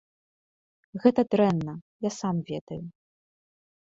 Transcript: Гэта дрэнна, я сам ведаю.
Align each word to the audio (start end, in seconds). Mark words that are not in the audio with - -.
Гэта 1.01 1.21
дрэнна, 1.33 1.73
я 2.09 2.13
сам 2.19 2.35
ведаю. 2.49 2.81